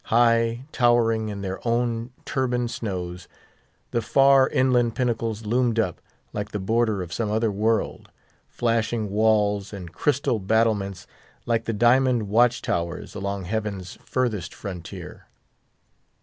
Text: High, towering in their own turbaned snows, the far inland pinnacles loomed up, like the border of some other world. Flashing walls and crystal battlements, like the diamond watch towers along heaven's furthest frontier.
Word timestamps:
High, 0.05 0.65
towering 0.71 1.29
in 1.29 1.43
their 1.43 1.59
own 1.63 2.09
turbaned 2.25 2.71
snows, 2.71 3.27
the 3.91 4.01
far 4.01 4.49
inland 4.49 4.95
pinnacles 4.95 5.45
loomed 5.45 5.77
up, 5.77 6.01
like 6.33 6.49
the 6.49 6.59
border 6.59 7.03
of 7.03 7.13
some 7.13 7.29
other 7.29 7.51
world. 7.51 8.09
Flashing 8.49 9.11
walls 9.11 9.71
and 9.71 9.93
crystal 9.93 10.39
battlements, 10.39 11.05
like 11.45 11.65
the 11.65 11.71
diamond 11.73 12.29
watch 12.29 12.63
towers 12.63 13.13
along 13.13 13.43
heaven's 13.43 13.99
furthest 14.03 14.55
frontier. 14.55 15.27